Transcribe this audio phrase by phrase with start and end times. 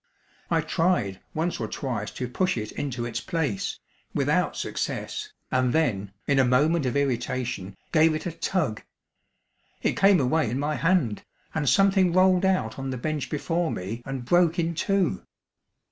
[0.49, 3.79] I tried once or twice to push it into its place,
[4.15, 8.81] without success, and then, in a moment of irritation, gave it a tug.
[9.83, 14.01] It came away in my hand, and something rolled out on the bench before me,
[14.03, 15.23] and broke in two.